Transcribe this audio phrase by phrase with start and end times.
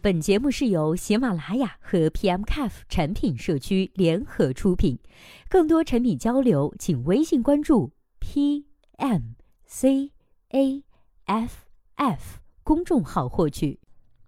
[0.00, 4.96] 本节目是由喜马拉雅和 PMCAF 产品社区联合出品，
[5.48, 7.90] 更多产品交流，请微信关注
[8.20, 8.62] PMCAFF
[12.62, 13.80] 公众号获取。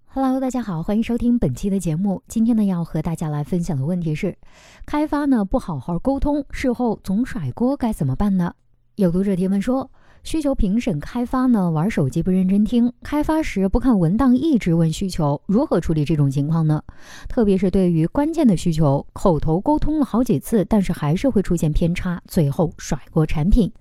[0.07, 2.21] Hello，大家好，欢迎收听本期的节目。
[2.27, 4.37] 今天呢，要和大家来分享的问题是：
[4.85, 8.53] 开发呢不好好沟通，事后总甩锅，该怎么办呢？
[8.97, 9.89] 有读者提问说。
[10.25, 16.83] 需求评审开发呢，玩手机不认真听，开发时不看文档，一直问需求，如何处理这种情况呢？
[17.29, 23.73] 特别是对于关键的需求，口头沟通了好几次，但是还是会出现偏差，最后甩锅产品。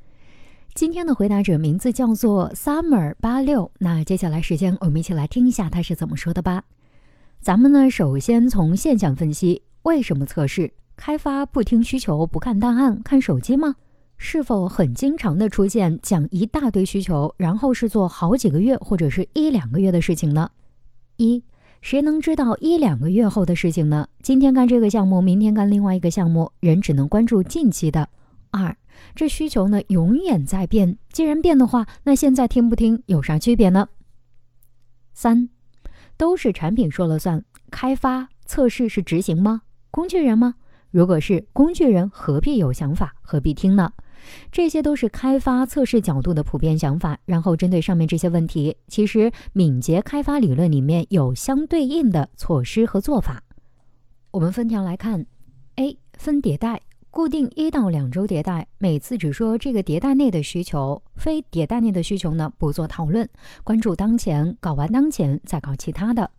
[0.74, 6.64] 今天的回答者名字叫做 Summer 八六，那接下来时间我们一起来听一下他是怎么说的吧。
[7.42, 13.76] 咱们呢，首先从现象分析，为什么测试开发不听需求，不看档案，看手机吗？
[14.18, 20.50] 是否很经常的出现讲一大堆需求，然后是做好几个月或者是一两个月的事情呢？
[21.18, 21.44] 一，
[21.82, 24.08] 谁能知道一两个月后的事情呢？
[24.22, 28.10] 今天干这个项目，明天干另外一个项目，人只能关注近期的。
[28.50, 28.76] 二，
[29.14, 33.88] 这需求呢永远在变，既然变的话，那现在听不听有啥区别呢？
[35.14, 35.50] 三，
[36.18, 39.62] 都是产品说了算，开发测试是执行吗？
[39.92, 40.56] 工具人吗？
[40.90, 43.14] 如果是工具人，何必有想法？
[43.22, 43.92] 何必听呢？
[44.52, 47.18] 这些都是开发测试角度的普遍想法。
[47.26, 53.44] 然后针对上面这些问题，其实敏捷开发理论里面有相对应的措施和做法。
[54.32, 55.26] 我们分条来看
[55.76, 63.28] ：A 分迭代，固定一到两周迭代，每次只说这个迭代内的需求，非迭代内的需求呢不做讨论，
[63.64, 66.30] 关注当前，搞完当前再搞其他的。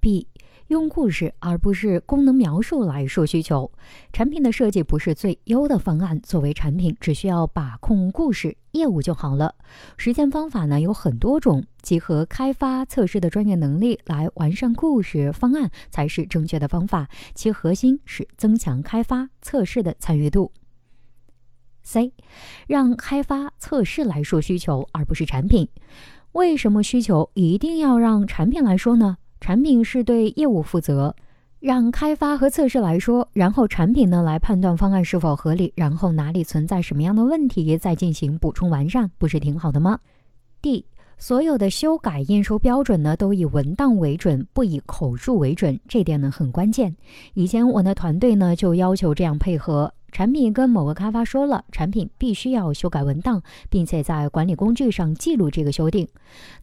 [0.00, 0.26] B
[0.70, 3.72] 用故事而不是功能描述来说需求，
[4.12, 6.20] 产品的设计不是最优的方案。
[6.20, 9.56] 作为产品，只需要把控故事业务就好了。
[9.96, 17.08] 实践方法呢有很多种，集合开发测试的专业能力来完善故事方案才是正确的方法。
[17.34, 20.52] 其核心是增强开发测试的参与度。
[21.82, 22.12] C，
[22.68, 25.68] 让开发测试来说需求而不是产品。
[26.30, 29.16] 为什么需求一定要让产品来说呢？
[29.40, 31.14] 产品是对业务负责，
[31.58, 39.98] 让开发和测试来说，然后产品呢来判断方案是否合理，然后哪里存在什么样的问题，再进行补充完善，不是挺好的吗
[40.62, 40.84] ？D，
[41.16, 46.94] 所有的修改验收标准呢都以文档为准，不以口述为准，这点呢很关键。
[47.34, 49.92] 以前我的团队呢就要求这样配合。
[50.10, 56.06] 产品跟某个开发说了，产品必须要修改文档，并且在管理工具上记录这个修订。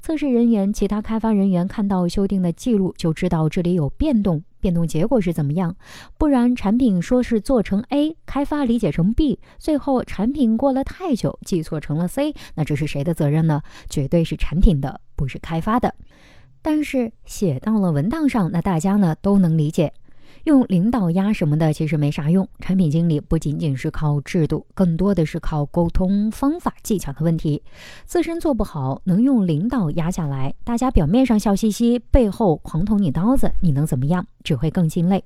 [0.02, 5.76] 测试人员、其他开发人员看到修订的记录，就知道这里有变动，变动结果是怎么样。
[6.18, 13.62] 不然，产品说是做成 A，开发理解成 B，最后产品过了太久记错成了 C，那这是谁的责任呢？
[13.90, 15.94] 绝对是产品的，不是开发的。
[16.62, 19.94] 但是写到了文档上，那大家呢都能理解。
[20.48, 22.48] 用领导压什么的其实没啥用。
[22.62, 27.62] 产品经理不仅仅是靠制度，更多的是靠沟通方法技巧的问题。
[28.06, 34.26] 自身做不好，能用领导压下来，大家表面上笑嘻嘻，背后狂捅你刀子，你能怎么样？
[34.42, 35.22] 只会更心累。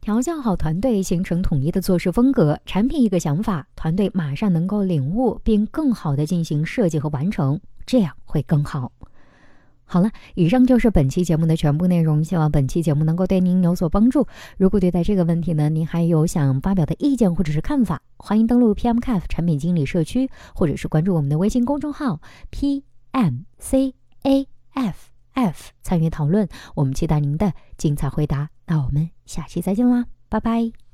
[0.00, 2.58] 调教好团队，形成统一的做事风格。
[2.66, 8.90] 产品一个想法，团队马上能够领悟，并更好的进行设计和完成，这样会更好。
[9.88, 12.22] 好了，以上就是本期节目的全部内容。
[12.22, 14.26] 希望本期节目能够对您有所帮助。
[14.58, 22.20] 如果对待这个问题呢，您还有想发表的意见或者是看法，欢迎登录 PMCAF 产品经理社区，或者是关注我们的微信公众号
[22.50, 23.92] PMCAF
[25.32, 26.48] F 参与讨论。
[26.74, 28.50] 我们期待您的精彩回答。
[28.66, 30.85] 那我们下期再见啦，拜拜。